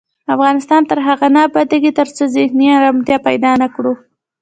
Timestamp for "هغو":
1.07-1.27